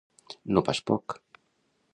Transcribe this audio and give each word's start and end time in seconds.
No 0.57 0.63
pas 0.69 0.81
poc! 0.89 1.19